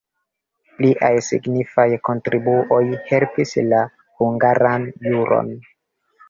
Liaj 0.85 1.11
signifaj 1.25 1.85
kontribuoj 2.09 2.79
helpis 3.11 3.53
la 3.75 3.83
hungaran 4.23 4.89
juron. 5.13 5.55